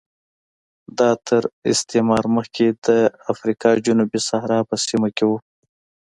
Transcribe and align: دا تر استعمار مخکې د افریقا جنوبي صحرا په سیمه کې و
دا 0.99 1.11
تر 1.27 1.41
استعمار 1.71 2.23
مخکې 2.35 2.65
د 2.85 2.87
افریقا 3.31 3.71
جنوبي 3.85 4.19
صحرا 4.29 4.59
په 4.69 4.75
سیمه 4.85 5.09
کې 5.17 5.25
و 5.27 5.31